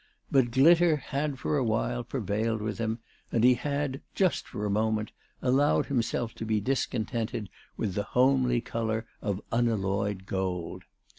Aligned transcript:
But 0.31 0.49
glitter 0.49 0.95
had 0.95 1.37
for 1.37 1.57
awhile 1.57 2.03
prevailed 2.03 2.59
with 2.59 2.79
him, 2.79 2.97
and 3.31 3.43
he 3.43 3.53
had, 3.53 4.01
just 4.15 4.47
for 4.47 4.65
a 4.65 4.69
moment, 4.71 5.11
allowed 5.43 5.85
himself 5.85 6.33
to 6.37 6.43
be 6.45 6.59
discontented 6.59 7.49
with 7.77 7.93
the 7.93 8.01
homely 8.17 8.61
colour 8.61 9.05
of 9.21 9.43
unalloyed 9.51 10.25
gold. 10.25 10.85